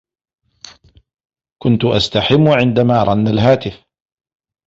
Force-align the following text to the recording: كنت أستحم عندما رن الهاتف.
كنت 1.63 1.85
أستحم 1.85 2.47
عندما 2.47 3.03
رن 3.03 3.27
الهاتف. 3.27 3.85